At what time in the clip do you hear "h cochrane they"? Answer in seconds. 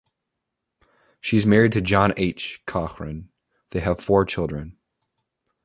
2.17-3.81